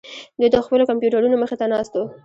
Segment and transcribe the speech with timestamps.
[0.39, 2.05] دوی د خپلو کمپیوټرونو مخې ته ناست وو